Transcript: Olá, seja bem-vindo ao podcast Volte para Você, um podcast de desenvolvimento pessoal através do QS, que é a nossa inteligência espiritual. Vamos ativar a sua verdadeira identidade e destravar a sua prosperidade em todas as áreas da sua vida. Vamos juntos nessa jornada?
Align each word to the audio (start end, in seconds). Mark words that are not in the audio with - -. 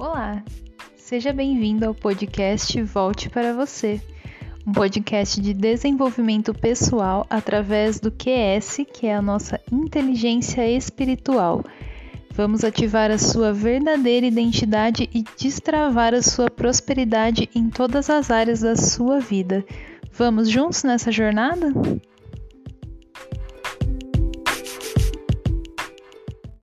Olá, 0.00 0.42
seja 0.96 1.30
bem-vindo 1.30 1.84
ao 1.84 1.94
podcast 1.94 2.82
Volte 2.84 3.28
para 3.28 3.52
Você, 3.52 4.00
um 4.66 4.72
podcast 4.72 5.38
de 5.38 5.52
desenvolvimento 5.52 6.54
pessoal 6.54 7.26
através 7.28 8.00
do 8.00 8.10
QS, 8.10 8.78
que 8.94 9.06
é 9.06 9.14
a 9.14 9.20
nossa 9.20 9.60
inteligência 9.70 10.66
espiritual. 10.66 11.62
Vamos 12.30 12.64
ativar 12.64 13.10
a 13.10 13.18
sua 13.18 13.52
verdadeira 13.52 14.24
identidade 14.24 15.06
e 15.12 15.22
destravar 15.38 16.14
a 16.14 16.22
sua 16.22 16.48
prosperidade 16.50 17.50
em 17.54 17.68
todas 17.68 18.08
as 18.08 18.30
áreas 18.30 18.60
da 18.60 18.76
sua 18.76 19.20
vida. 19.20 19.62
Vamos 20.14 20.48
juntos 20.48 20.82
nessa 20.82 21.12
jornada? 21.12 21.74